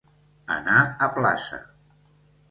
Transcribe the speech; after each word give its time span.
Anar 0.53 0.77
a 1.07 1.09
plaça. 1.17 1.59